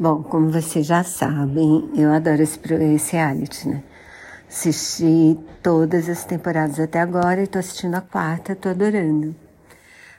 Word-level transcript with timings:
Bom, 0.00 0.22
como 0.22 0.48
vocês 0.48 0.86
já 0.86 1.02
sabem, 1.02 1.90
eu 1.96 2.12
adoro 2.12 2.40
esse, 2.40 2.60
esse 2.94 3.16
reality, 3.16 3.66
né? 3.68 3.82
Assisti 4.48 5.36
todas 5.60 6.08
as 6.08 6.24
temporadas 6.24 6.78
até 6.78 7.00
agora 7.00 7.42
e 7.42 7.48
tô 7.48 7.58
assistindo 7.58 7.96
a 7.96 8.00
quarta, 8.00 8.54
tô 8.54 8.68
adorando. 8.68 9.34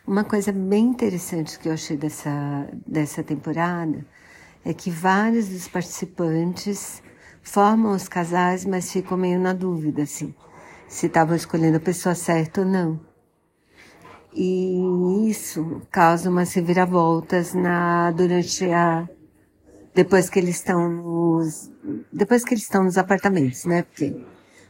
Uma 0.06 0.26
coisa 0.26 0.52
bem 0.52 0.88
interessante 0.88 1.58
que 1.58 1.70
eu 1.70 1.74
achei 1.74 1.96
dessa, 1.96 2.68
dessa 2.86 3.24
temporada 3.24 4.06
é 4.66 4.74
que 4.74 4.92
vários 4.92 5.48
dos 5.48 5.70
participantes 5.70 7.02
formam 7.42 7.94
os 7.94 8.10
casais, 8.10 8.66
mas 8.66 8.92
ficam 8.92 9.18
meio 9.18 9.40
na 9.40 9.54
dúvida, 9.54 10.02
assim, 10.02 10.36
se 10.90 11.06
estavam 11.06 11.38
escolhendo 11.38 11.78
a 11.78 11.80
pessoa 11.80 12.16
certa 12.16 12.62
ou 12.62 12.68
não. 12.68 13.00
E 14.34 15.30
isso 15.30 15.82
causa 15.90 16.30
umas 16.30 16.54
reviravoltas 16.54 17.54
na, 17.54 18.12
durante 18.12 18.70
a 18.74 19.08
depois 19.94 20.30
que 20.30 20.40
eles 20.40 20.56
estão 20.58 20.90
nos, 20.90 21.72
depois 22.12 22.44
que 22.44 22.54
eles 22.54 22.64
estão 22.64 22.84
nos 22.84 22.98
apartamentos, 22.98 23.66
né? 23.66 23.84
Porque, 23.84 24.16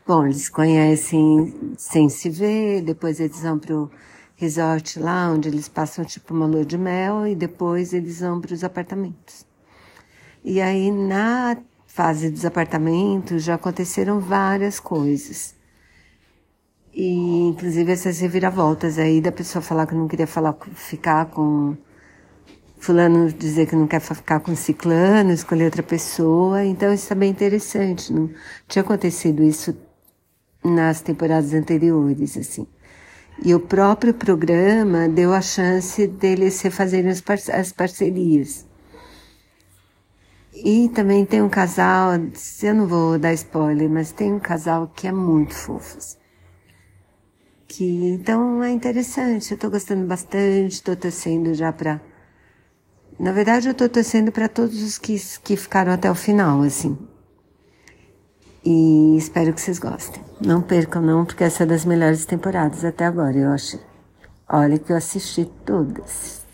bom, 0.08 0.26
eles 0.26 0.50
conhecem 0.50 1.73
sem 1.77 2.10
se 2.10 2.30
ver, 2.30 2.82
depois 2.82 3.20
eles 3.20 3.41
vão 3.41 3.60
pro 3.60 3.91
resort 4.36 5.00
lá, 5.00 5.30
onde 5.32 5.50
eles 5.50 5.68
passam 5.68 6.05
tipo 6.05 6.34
uma 6.34 6.46
lua 6.46 6.66
de 6.66 6.77
mel 6.77 7.27
e 7.27 7.36
depois 7.36 7.94
eles 7.94 8.22
vão 8.22 8.40
para 8.40 8.54
os 8.54 8.63
apartamentos. 8.63 9.46
E 10.44 10.62
aí 10.62 10.91
na 10.91 11.58
fase 11.86 12.30
dos 12.30 12.46
apartamentos 12.46 13.44
já 13.44 13.55
aconteceram 13.55 14.20
várias 14.22 14.80
coisas. 14.80 15.55
E 16.94 17.49
inclusive 17.49 17.91
essas 17.91 18.20
reviravoltas 18.20 18.98
aí 18.98 19.20
da 19.20 19.32
pessoa 19.32 19.62
falar 19.62 19.86
que 19.86 19.96
não 19.96 20.08
queria 20.08 20.27
falar, 20.27 20.58
ficar 20.74 21.26
com 21.26 21.76
fulano 22.80 23.32
dizer 23.32 23.68
que 23.68 23.76
não 23.76 23.88
quer 23.88 24.00
ficar 24.00 24.40
com 24.40 24.56
ciclano, 24.56 25.32
escolher 25.32 25.66
outra 25.66 25.84
pessoa. 25.84 26.64
Então 26.64 26.94
isso 26.94 27.12
é 27.12 27.16
bem 27.16 27.30
interessante. 27.30 28.12
Não 28.12 28.30
tinha 28.68 28.82
acontecido 28.82 29.44
isso 29.44 29.77
nas 30.63 31.02
temporadas 31.02 31.54
anteriores, 31.54 32.38
assim. 32.38 32.66
E 33.44 33.54
o 33.54 33.60
próprio 33.60 34.13
programa 34.13 35.08
deu 35.08 35.34
a 35.34 35.41
chance 35.41 36.05
deles 36.08 36.62
refazerem 36.62 37.12
as 37.12 37.71
parcerias. 37.71 38.68
E 40.54 40.90
também 40.90 41.26
tem 41.26 41.41
um 41.41 41.48
casal, 41.48 42.12
eu 42.62 42.76
não 42.76 42.86
vou 42.86 43.18
dar 43.18 43.34
spoiler, 43.34 43.90
mas 43.90 44.12
tem 44.12 44.34
um 44.34 44.40
casal 44.40 44.91
que 44.93 45.08
é 45.08 45.12
muito 45.12 45.54
fofo. 45.54 45.98
Assim. 45.98 46.18
Que, 47.66 48.10
então 48.10 48.62
é 48.62 48.71
interessante, 48.71 49.52
eu 49.52 49.58
tô 49.58 49.70
gostando 49.70 50.05
bastante, 50.05 50.84
tô 50.84 50.96
torcendo 50.96 51.54
já 51.54 51.71
pra 51.71 52.02
na 53.20 53.34
verdade, 53.34 53.67
eu 53.67 53.73
estou 53.73 53.89
torcendo 53.89 54.31
para 54.31 54.48
todos 54.48 54.81
os 54.81 54.98
que, 54.98 55.21
que 55.43 55.57
ficaram 55.57 55.91
até 55.91 56.09
o 56.09 56.15
final, 56.15 56.62
assim. 56.62 56.98
E 58.63 59.17
espero 59.17 59.53
que 59.53 59.59
vocês 59.59 59.77
gostem. 59.77 60.23
Não 60.39 60.62
percam, 60.62 61.01
não, 61.01 61.25
porque 61.25 61.43
essa 61.43 61.63
é 61.63 61.65
das 61.65 61.84
melhores 61.84 62.25
temporadas 62.25 62.85
até 62.85 63.05
agora, 63.05 63.37
eu 63.37 63.51
acho. 63.51 63.77
Olha 64.47 64.79
que 64.79 64.91
eu 64.91 64.95
assisti 64.95 65.45
todas. 65.66 66.45